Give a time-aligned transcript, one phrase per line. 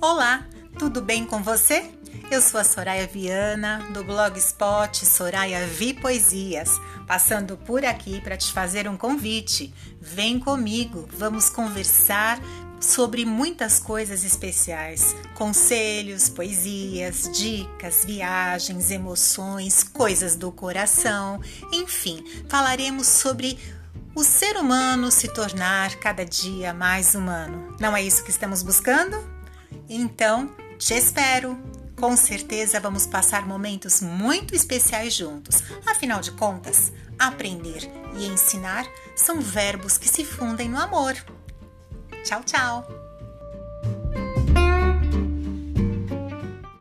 [0.00, 0.46] Olá,
[0.78, 1.90] tudo bem com você?
[2.30, 8.52] Eu sou a Soraya Viana, do blogspot Soraya Vi Poesias, passando por aqui para te
[8.52, 9.72] fazer um convite.
[10.00, 12.38] Vem comigo, vamos conversar
[12.80, 21.40] sobre muitas coisas especiais: conselhos, poesias, dicas, viagens, emoções, coisas do coração,
[21.72, 23.58] enfim, falaremos sobre
[24.14, 27.74] o ser humano se tornar cada dia mais humano.
[27.80, 29.33] Não é isso que estamos buscando?
[29.88, 31.58] Então, te espero!
[31.96, 35.62] Com certeza vamos passar momentos muito especiais juntos.
[35.86, 41.14] Afinal de contas, aprender e ensinar são verbos que se fundem no amor.
[42.24, 43.03] Tchau, tchau!